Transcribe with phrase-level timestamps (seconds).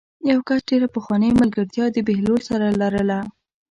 [0.29, 3.19] یوه کس ډېره پخوانۍ ملګرتیا د بهلول سره لرله.